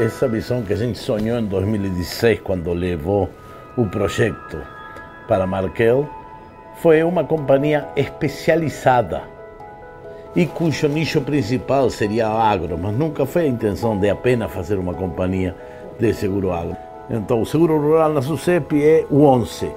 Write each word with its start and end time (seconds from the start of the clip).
essa 0.00 0.26
visão 0.26 0.62
que 0.62 0.72
a 0.72 0.76
gente 0.76 0.98
sonhou 0.98 1.38
em 1.38 1.44
2016, 1.44 2.40
quando 2.40 2.72
levou 2.72 3.28
o 3.76 3.84
projeto 3.84 4.58
para 5.28 5.46
Markel, 5.46 6.08
foi 6.80 7.02
uma 7.02 7.22
companhia 7.22 7.86
especializada 7.94 9.22
e 10.34 10.46
cujo 10.46 10.88
nicho 10.88 11.20
principal 11.20 11.90
seria 11.90 12.28
agro, 12.28 12.78
mas 12.78 12.96
nunca 12.96 13.26
foi 13.26 13.42
a 13.42 13.48
intenção 13.48 13.98
de 13.98 14.08
apenas 14.08 14.50
fazer 14.50 14.78
uma 14.78 14.94
companhia 14.94 15.54
de 15.98 16.14
seguro 16.14 16.50
agro. 16.50 16.76
Então, 17.10 17.42
o 17.42 17.46
seguro 17.46 17.78
rural 17.78 18.10
na 18.10 18.22
SUSEP 18.22 18.82
é 18.82 19.04
o 19.10 19.24
11, 19.24 19.70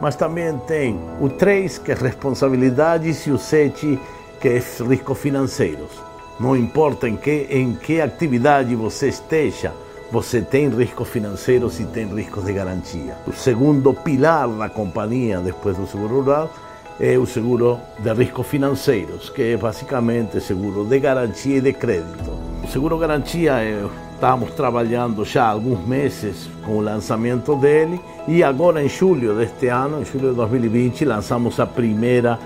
mas 0.00 0.16
também 0.16 0.58
tem 0.66 0.98
o 1.20 1.28
3, 1.28 1.78
que 1.78 1.92
é 1.92 1.94
responsabilidades, 1.94 3.24
e 3.26 3.30
o 3.30 3.38
7, 3.38 4.00
que 4.40 4.48
é 4.48 4.58
riscos 4.58 5.18
financeiros. 5.18 6.09
Não 6.40 6.56
importa 6.56 7.06
em 7.06 7.16
que, 7.16 7.46
em 7.50 7.74
que 7.74 8.00
atividade 8.00 8.74
você 8.74 9.08
esteja, 9.08 9.74
você 10.10 10.40
tem 10.40 10.70
riscos 10.70 11.08
financeiros 11.08 11.78
e 11.78 11.84
tem 11.84 12.06
riscos 12.06 12.46
de 12.46 12.54
garantia. 12.54 13.14
O 13.26 13.32
segundo 13.32 13.92
pilar 13.92 14.48
da 14.48 14.70
companhia, 14.70 15.38
depois 15.38 15.76
do 15.76 15.86
seguro 15.86 16.22
rural, 16.22 16.50
é 16.98 17.18
o 17.18 17.26
seguro 17.26 17.78
de 17.98 18.12
riscos 18.14 18.46
financeiros, 18.46 19.28
que 19.28 19.52
é 19.52 19.56
basicamente 19.58 20.40
seguro 20.40 20.86
de 20.86 20.98
garantia 20.98 21.58
e 21.58 21.60
de 21.60 21.74
crédito. 21.74 22.30
O 22.64 22.68
seguro 22.68 22.96
garantia 22.96 23.62
é 23.62 23.86
Estamos 24.20 24.50
trabalhando 24.50 25.24
já 25.24 25.44
há 25.44 25.48
alguns 25.48 25.82
meses 25.86 26.46
com 26.66 26.72
o 26.72 26.80
lançamento 26.82 27.56
dele 27.56 27.98
e 28.28 28.42
agora 28.42 28.84
em 28.84 28.88
julho 28.88 29.34
deste 29.34 29.68
ano, 29.68 30.02
em 30.02 30.04
julho 30.04 30.28
de 30.28 30.36
2020, 30.36 31.06
lançamos 31.06 31.58
a 31.58 31.66
primeira 31.66 32.38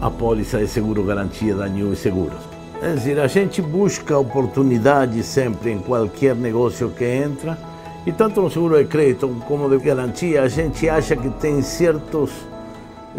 apólice 0.00 0.56
de 0.56 0.66
seguro 0.66 1.04
garantia 1.04 1.54
da 1.54 1.68
New 1.68 1.94
Seguros. 1.94 2.59
É 2.82 2.94
dizer, 2.94 3.20
a 3.20 3.26
gente 3.26 3.60
busca 3.60 4.16
oportunidade 4.16 5.22
sempre 5.22 5.70
em 5.70 5.78
qualquer 5.78 6.34
negócio 6.34 6.88
que 6.88 7.04
entra 7.04 7.58
e 8.06 8.12
tanto 8.12 8.40
no 8.40 8.50
seguro 8.50 8.78
de 8.78 8.86
crédito 8.86 9.28
como 9.46 9.68
de 9.68 9.76
garantia 9.84 10.42
a 10.42 10.48
gente 10.48 10.88
acha 10.88 11.14
que 11.14 11.28
tem 11.28 11.60
certos 11.60 12.30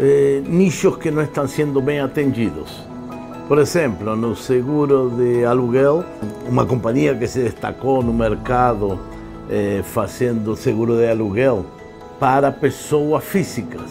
eh, 0.00 0.42
nichos 0.44 0.96
que 0.96 1.12
não 1.12 1.22
estão 1.22 1.46
sendo 1.46 1.80
bem 1.80 2.00
atendidos. 2.00 2.72
Por 3.46 3.58
exemplo, 3.58 4.16
no 4.16 4.34
seguro 4.34 5.10
de 5.10 5.44
aluguel, 5.44 6.04
uma 6.48 6.66
companhia 6.66 7.14
que 7.14 7.28
se 7.28 7.44
destacou 7.44 8.02
no 8.02 8.12
mercado 8.12 8.98
eh, 9.48 9.82
fazendo 9.84 10.56
seguro 10.56 10.96
de 10.96 11.08
aluguel 11.08 11.64
para 12.18 12.50
pessoas 12.50 13.22
físicas, 13.22 13.90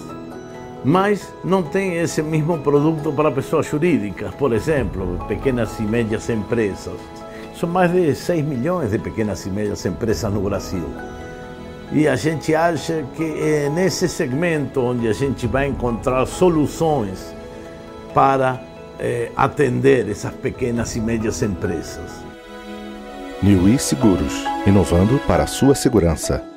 mas 0.83 1.33
não 1.43 1.61
tem 1.61 1.97
esse 1.97 2.21
mesmo 2.21 2.57
produto 2.59 3.11
para 3.11 3.31
pessoas 3.31 3.67
jurídicas, 3.67 4.33
por 4.35 4.53
exemplo, 4.53 5.23
pequenas 5.27 5.79
e 5.79 5.83
médias 5.83 6.29
empresas. 6.29 6.99
São 7.55 7.69
mais 7.69 7.91
de 7.91 8.15
6 8.15 8.43
milhões 8.43 8.91
de 8.91 8.97
pequenas 8.97 9.45
e 9.45 9.49
médias 9.49 9.85
empresas 9.85 10.33
no 10.33 10.41
Brasil. 10.41 10.85
E 11.91 12.07
a 12.07 12.15
gente 12.15 12.55
acha 12.55 13.03
que 13.15 13.23
é 13.23 13.69
nesse 13.69 14.07
segmento 14.07 14.81
onde 14.81 15.07
a 15.07 15.13
gente 15.13 15.45
vai 15.45 15.67
encontrar 15.67 16.25
soluções 16.25 17.35
para 18.13 18.61
eh, 18.99 19.29
atender 19.35 20.09
essas 20.09 20.33
pequenas 20.33 20.95
e 20.95 21.01
médias 21.01 21.41
empresas. 21.43 22.23
Niuí 23.43 23.77
Seguros, 23.77 24.43
inovando 24.65 25.19
para 25.27 25.43
a 25.43 25.47
sua 25.47 25.75
segurança. 25.75 26.50